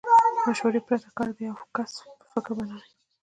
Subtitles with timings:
[0.47, 2.91] مشورې پرته کار د يوه کس په فکر بنا وي.